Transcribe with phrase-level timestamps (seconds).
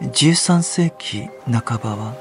[0.00, 2.14] 13世紀半ばは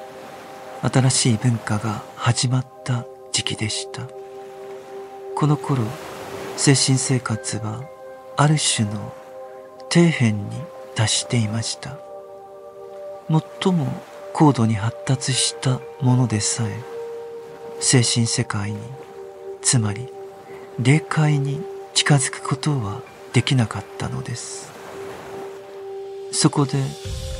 [0.82, 4.08] 新しい文化が始まった時期でした。
[5.36, 5.84] この頃
[6.56, 7.84] 精神生活は
[8.36, 9.14] ある種の
[9.92, 10.50] 底辺に
[10.96, 12.00] 達していました。
[13.62, 13.94] 最も
[14.34, 16.80] 高度に発達したものでさえ
[17.80, 18.80] 精神世界に
[19.62, 20.08] つまり
[20.80, 21.62] 霊界に
[21.94, 23.02] 近づくことは
[23.34, 24.77] できなかったのです。
[26.32, 26.84] そこで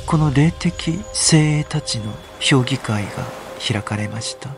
[0.06, 3.10] この霊的精鋭たちの評議会が
[3.66, 4.50] 開かれました。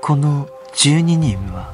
[0.00, 1.72] この12人は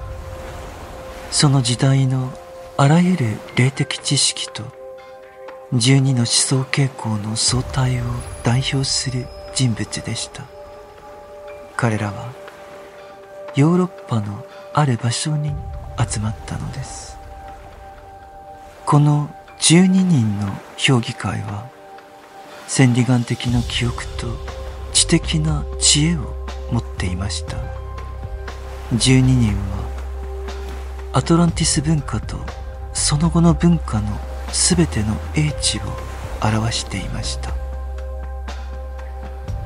[1.30, 2.32] その時代の
[2.76, 4.62] あらゆる霊的知識と
[5.72, 8.04] 12の思想傾向の相対を
[8.44, 10.44] 代表する人物でした。
[11.76, 12.32] 彼らは
[13.56, 15.52] ヨーロッパのある場所に
[15.98, 17.16] 集まったのです。
[18.86, 21.68] この12人の評議会は
[22.66, 24.26] 千里眼的な記憶と
[24.92, 26.34] 知的な知恵を
[26.72, 27.58] 持っていました。
[28.94, 32.38] 12人はアトランティス文化と
[32.94, 34.18] その後の文化の
[34.50, 35.82] 全ての英知を
[36.42, 37.54] 表していました。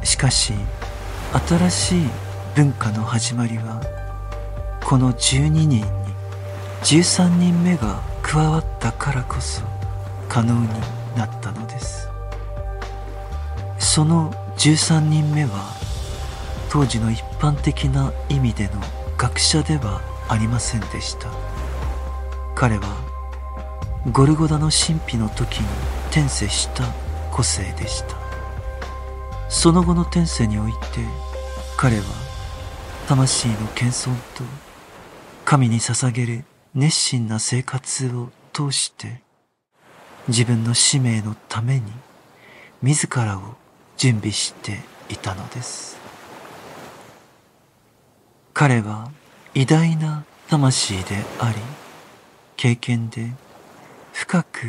[0.02, 0.52] しかし
[1.48, 2.08] 新しい
[2.56, 3.80] 文化の始まりは
[4.84, 5.84] この12人に
[6.82, 9.62] 13人目が加わったからこそ
[10.34, 10.68] 可能に
[11.16, 12.08] なったのです。
[13.78, 15.50] その13人目は
[16.68, 18.72] 当時の一般的な意味での
[19.16, 21.28] 学者ではありませんでした。
[22.56, 22.82] 彼は
[24.10, 25.68] ゴルゴダの神秘の時に
[26.10, 26.82] 転生した
[27.30, 28.16] 個性でした。
[29.48, 30.78] その後の転生において
[31.76, 32.02] 彼は
[33.06, 34.42] 魂の謙遜と
[35.44, 39.23] 神に捧げる熱心な生活を通して
[40.28, 41.82] 自分の使命のために
[42.82, 43.56] 自らを
[43.96, 45.98] 準備していたのです。
[48.54, 49.10] 彼は
[49.54, 51.56] 偉大な魂であり
[52.56, 53.32] 経験で
[54.12, 54.60] 深く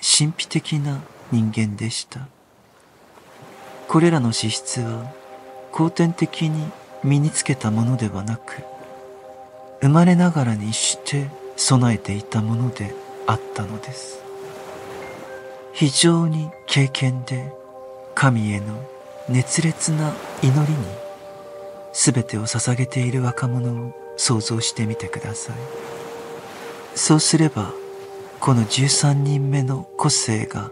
[0.00, 1.00] 神秘的な
[1.30, 2.26] 人間でした。
[3.86, 5.12] これらの資質は
[5.70, 6.70] 後天的に
[7.04, 8.62] 身につけたものではなく
[9.80, 12.94] 生まれながらにして備えていたもので
[13.26, 14.23] あったのです。
[15.74, 17.52] 非常に敬虔で
[18.14, 18.80] 神への
[19.28, 20.78] 熱烈な祈りに
[21.92, 25.56] 全てを捧げている若者を想像してみてください。
[26.94, 27.72] そうすれば
[28.38, 30.70] この13人目の個性が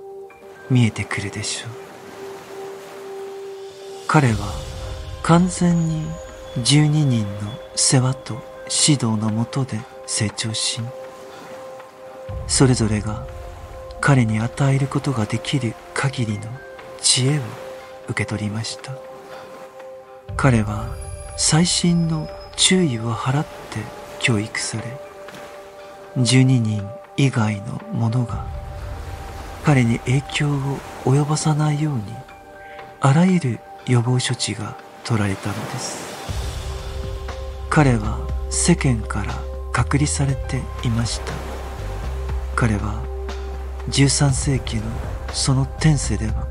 [0.70, 1.70] 見えてくるでしょう。
[4.06, 4.54] 彼は
[5.24, 6.06] 完全に
[6.58, 8.34] 12人の世話と
[8.86, 10.80] 指導のもとで成長し
[12.46, 13.26] それぞれが
[14.02, 16.40] 彼に与えることができる限りの
[17.00, 17.42] 知恵を
[18.08, 18.92] 受け取りました。
[20.36, 20.88] 彼は
[21.36, 23.78] 細心の注意を払って
[24.18, 24.84] 教育され
[26.16, 26.84] 12人
[27.16, 28.44] 以外の者が
[29.64, 32.02] 彼に影響を及ぼさないように
[33.00, 36.12] あらゆる予防処置が取られたのです。
[37.70, 38.18] 彼は
[38.50, 39.32] 世間から
[39.72, 41.32] 隔離されていました。
[42.56, 43.11] 彼は
[43.88, 44.82] 13世紀の
[45.32, 46.46] その天世では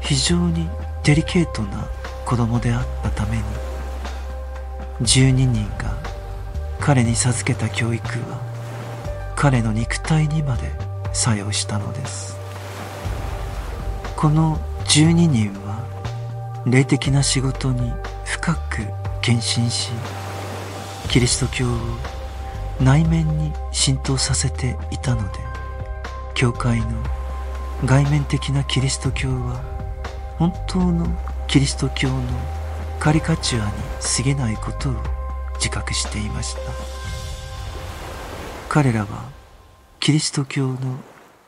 [0.00, 0.68] 非常に
[1.04, 1.88] デリケートな
[2.24, 3.42] 子供であったために
[5.02, 5.96] 12人が
[6.80, 8.40] 彼に授けた教育は
[9.36, 10.70] 彼の肉体にまで
[11.12, 12.36] 作用したのです。
[14.16, 15.84] この12人は
[16.66, 17.92] 霊的な仕事に
[18.24, 18.82] 深く
[19.22, 19.92] 献身し
[21.08, 21.78] キリスト教を
[22.80, 25.47] 内面に浸透させていたので
[26.38, 26.86] 教会の
[27.84, 29.60] 外面的なキリスト教は
[30.38, 31.04] 本当の
[31.48, 32.22] キリスト教の
[33.00, 33.72] カリカチュアに
[34.16, 34.92] 過ぎないことを
[35.54, 36.60] 自覚していました。
[38.68, 39.24] 彼らは
[39.98, 40.76] キリスト教の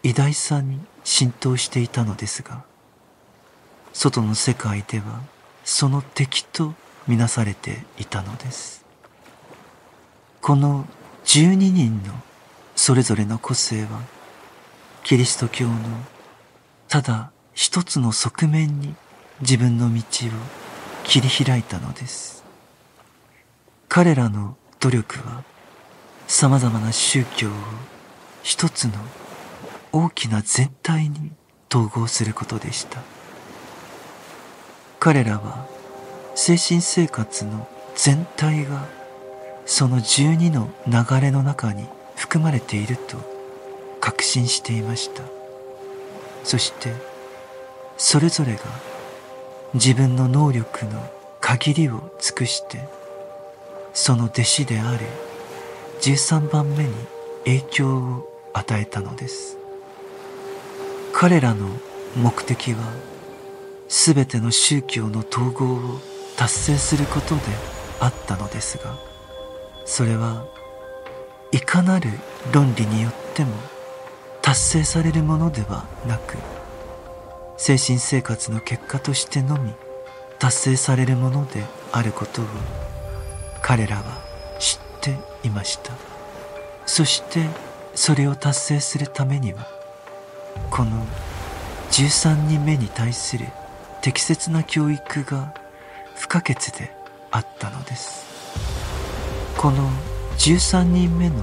[0.03, 2.64] 偉大さに浸透していたのですが
[3.93, 5.20] 外の世界では
[5.62, 6.75] その敵と
[7.06, 8.85] みなされていたのです。
[10.41, 10.85] この
[11.26, 12.12] 12人の
[12.75, 14.00] それぞれの個性は
[15.11, 15.75] キリスト教の
[16.87, 18.95] ただ一つの側面に
[19.41, 20.03] 自分の道を
[21.03, 22.45] 切り開いたのです。
[23.89, 25.43] 彼らの努力は
[26.29, 27.51] 様々な宗教を
[28.45, 28.93] 一つの
[29.91, 31.33] 大きな全体に
[31.69, 33.03] 統合することでした。
[35.01, 35.67] 彼らは
[36.37, 37.67] 精神生活の
[37.97, 38.87] 全体が
[39.67, 43.30] その12の流れの中に含まれていると
[44.00, 45.23] 確信していました。
[46.44, 46.93] そして
[47.97, 48.61] それぞれが
[49.75, 51.11] 自分の能力の
[51.41, 52.88] 限りを尽くして
[53.93, 55.06] その弟子である
[56.00, 56.94] 13番目に
[57.44, 59.58] 影響を与えたのです。
[61.12, 61.69] 彼らの
[62.17, 62.79] 目的は
[63.88, 66.00] 全ての宗教の統合を
[66.37, 67.43] 達成することで
[67.99, 68.97] あったのですが
[69.85, 70.47] それは
[71.52, 72.08] いかなる
[72.52, 73.52] 論理によっても
[74.50, 76.37] 達成されるものではなく
[77.56, 79.73] 精神生活の結果としてのみ
[80.41, 81.62] 達成されるもので
[81.93, 82.47] あることを
[83.62, 84.02] 彼らは
[84.58, 85.17] 知って
[85.47, 85.93] いました。
[86.85, 87.47] そして
[87.94, 89.69] それを達成するためには
[90.69, 91.06] この
[91.93, 93.47] 13人目に対する
[94.02, 95.55] 適切な教育が
[96.17, 96.91] 不可欠で
[97.31, 98.26] あったのです。
[99.56, 99.88] この
[100.38, 101.37] 13人目の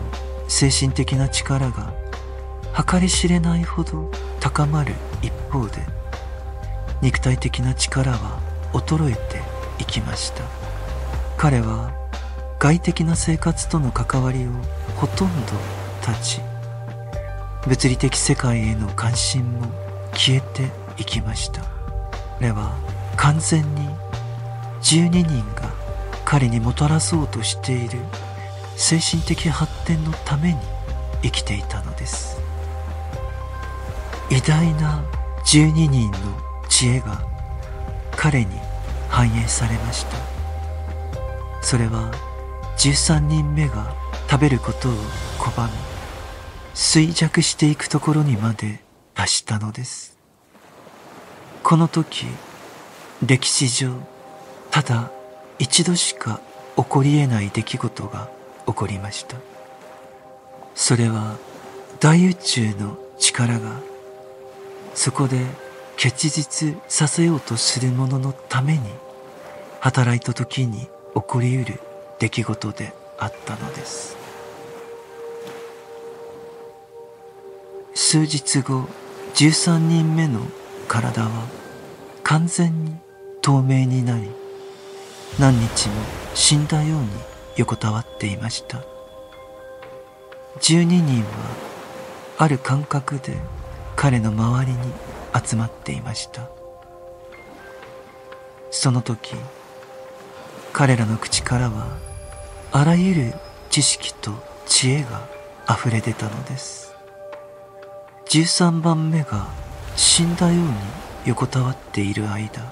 [0.50, 1.94] 精神的な力が
[2.86, 5.82] 計り知れないほど高まる一方で
[7.02, 8.40] 肉体的な力は
[8.74, 9.42] 衰えて
[9.80, 10.44] いきました。
[11.38, 11.92] 彼は
[12.60, 14.50] 外的な生活との関わりを
[14.96, 15.54] ほとんど
[16.02, 16.42] 断ち
[17.68, 19.62] 物理的世界への関心も
[20.14, 21.62] 消えていきました。
[22.40, 22.76] 彼は
[23.16, 23.88] 完全に
[24.82, 25.26] 12人
[25.56, 25.72] が
[26.26, 28.00] 彼にもたらそうとしている
[28.76, 30.60] 精神的発展のために
[31.24, 32.47] 生きていたのです。
[34.30, 35.04] 偉大な
[35.46, 36.18] 12人の
[36.68, 37.22] 知恵が
[38.12, 38.48] 彼に
[39.08, 40.18] 反映されました。
[41.62, 42.12] それは
[42.78, 43.94] 13人目が
[44.30, 44.92] 食べることを
[45.40, 45.72] 拒み
[46.74, 48.82] 衰弱していくところにまで
[49.14, 50.18] 達したのです。
[51.64, 52.26] この時
[53.26, 53.94] 歴史上
[54.72, 55.10] ただ
[55.58, 56.42] 一度しか
[56.76, 58.30] 起こり得ない出来事が
[58.66, 59.38] 起こりました。
[60.76, 61.38] それは
[62.02, 63.80] 大宇宙の力が
[64.98, 65.46] そこで
[65.96, 68.80] 結実させようとする者のために
[69.80, 71.80] 働いた時に起こりうる
[72.18, 74.18] 出来事であったのです。
[77.94, 78.88] 数日後
[79.36, 80.42] 13人目の
[80.88, 81.30] 体は
[82.24, 82.96] 完全に
[83.44, 84.32] 透明になり
[85.38, 85.94] 何日も
[86.34, 87.08] 死んだように
[87.56, 88.80] 横たわっていました。
[90.60, 91.28] 12人は
[92.40, 93.38] ある感覚で
[93.98, 94.78] 彼の周りに
[95.44, 96.48] 集まっていました。
[98.70, 99.34] その時
[100.72, 101.98] 彼らの口からは
[102.72, 103.34] あらゆる
[103.72, 104.32] 知識と
[104.68, 105.28] 知恵が
[105.68, 106.94] 溢れ出たのです。
[108.30, 109.48] 13番目が
[109.96, 110.74] 死んだように
[111.26, 112.72] 横たわっている間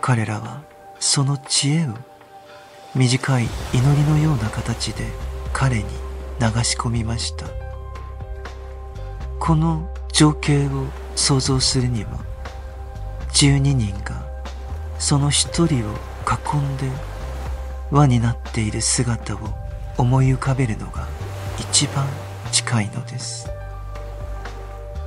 [0.00, 0.62] 彼らは
[0.98, 1.94] その知恵を
[2.96, 5.04] 短い祈りのような形で
[5.52, 5.84] 彼に
[6.40, 7.46] 流し込みました。
[9.38, 9.88] この
[10.20, 10.86] 情景を
[11.16, 12.10] 想像するには
[13.32, 14.22] 12人が
[14.98, 15.94] その一人を
[16.28, 16.90] 囲んで
[17.90, 19.38] 輪になっている姿を
[19.96, 21.08] 思い浮かべるのが
[21.58, 22.06] 一番
[22.52, 23.48] 近いのです。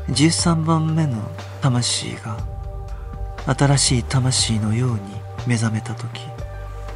[0.09, 1.21] 13番目の
[1.61, 2.39] 魂が
[3.45, 4.99] 新しい魂のように
[5.45, 6.21] 目覚めた時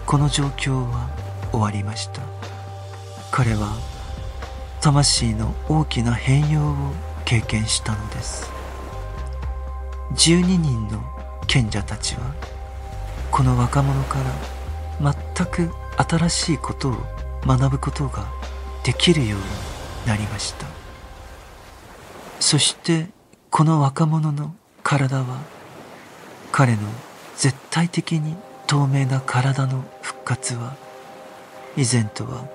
[0.07, 1.07] この状況は
[1.51, 2.23] 終わりました。
[3.29, 3.75] 彼は
[4.81, 8.49] 魂の大きな変容を経験したのです。
[10.15, 11.03] 12人の
[11.45, 12.21] 賢者たちは
[13.31, 14.17] この若者か
[15.01, 16.95] ら全く新しいことを
[17.45, 18.31] 学ぶことが
[18.85, 19.45] できるように
[20.07, 20.67] なりました。
[22.39, 23.09] そして
[23.49, 25.41] この若者の体は
[26.53, 26.79] 彼の
[27.35, 30.77] 絶対的に透明な体の復活は
[31.75, 32.47] 以前とは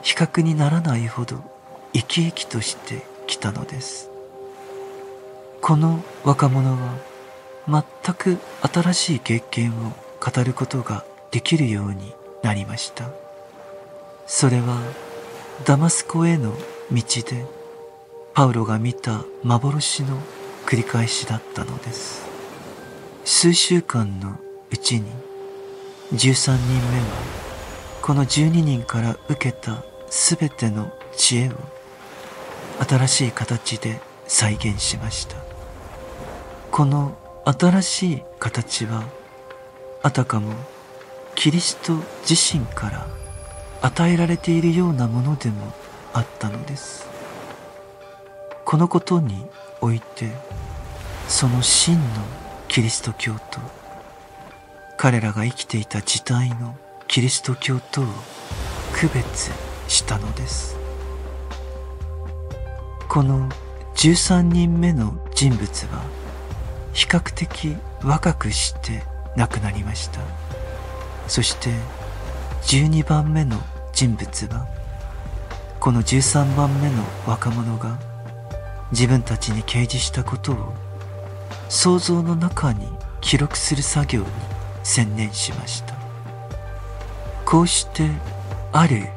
[0.00, 1.44] 比較にならないほど
[1.92, 4.10] 生き生きとしてきたのです。
[5.60, 6.96] この若者は
[7.68, 13.10] 全く新しい経験を語ることができるようになりました。
[14.26, 14.80] それは
[15.64, 16.52] ダマスコへの
[16.92, 17.44] 道で
[18.34, 20.18] パウロが見た幻の
[20.66, 22.26] 繰り返しだったのです。
[23.24, 24.38] 数週間の
[24.70, 25.06] うちに
[26.12, 27.36] 13人目は
[28.02, 31.52] この12人から受けた全ての知恵を
[32.78, 35.36] 新しい形で再現しました。
[36.70, 39.04] この新しい形は
[40.02, 40.54] あたかも
[41.34, 41.94] キリスト
[42.28, 43.06] 自身から
[43.82, 45.72] 与えられているようなものでも
[46.12, 47.06] あったのです。
[48.64, 49.46] このことに
[49.80, 50.32] おいて
[51.28, 52.04] その真の
[52.68, 53.60] キリスト教と
[54.96, 58.04] 彼らが生きていた時代のキリスト教とを
[58.94, 59.50] 区別
[59.88, 60.76] したのです。
[63.16, 63.48] この
[63.94, 66.02] 13人目の人物は
[66.92, 69.04] 比較的若くして
[69.36, 70.20] 亡くなりました。
[71.26, 71.70] そして
[72.64, 73.56] 12番目の
[73.94, 74.66] 人物は
[75.80, 77.98] この13番目の若者が
[78.92, 80.74] 自分たちに掲示したことを
[81.70, 82.86] 想像の中に
[83.22, 84.26] 記録する作業に
[84.82, 85.94] 専念しました。
[87.46, 88.10] こうして
[88.72, 89.08] ある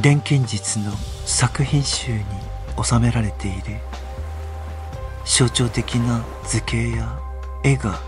[0.00, 0.92] 錬金術の
[1.26, 2.37] 作品集に
[2.82, 3.76] 収められている。
[5.24, 7.20] 象徴的な図形や
[7.62, 8.00] 絵が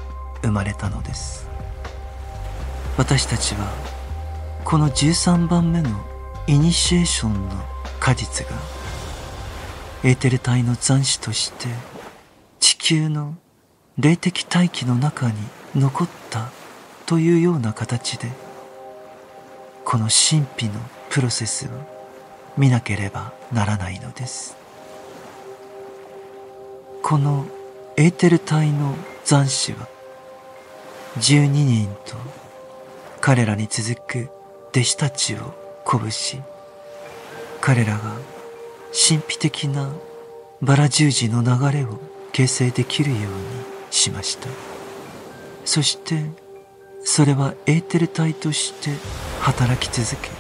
[0.42, 1.48] 生まれたのです。
[2.96, 3.72] 私たちは
[4.64, 5.90] この13番目の
[6.46, 7.64] イニシエーションの
[7.98, 8.56] 果実が
[10.02, 11.66] エーテル体の残滓として
[12.58, 13.36] 地球の
[13.98, 15.34] 霊的大気の中に
[15.76, 16.50] 残った
[17.06, 18.28] というような形で
[19.84, 21.68] この神秘のプロセスを
[22.56, 24.59] 見なければならないのです。
[27.02, 27.46] この
[27.96, 29.88] エーテル体の残滓は
[31.18, 32.16] 12人と
[33.20, 34.28] 彼らに続く
[34.70, 35.54] 弟子たちを
[35.84, 36.40] 鼓舞し
[37.60, 38.14] 彼らが
[38.92, 39.92] 神秘的な
[40.62, 41.98] バラ十字の流れを
[42.32, 43.26] 形成できるように
[43.90, 44.48] しました。
[45.64, 46.24] そして
[47.02, 48.90] それはエーテル体として
[49.40, 50.30] 働き続け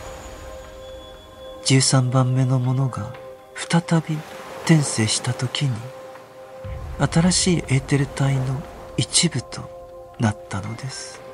[1.64, 3.12] 13番目のものが
[3.54, 4.16] 再び
[4.64, 5.70] 転生した時に
[7.06, 8.62] 新しいエーテル体の
[8.96, 9.62] 一部と
[10.18, 11.29] なったのです。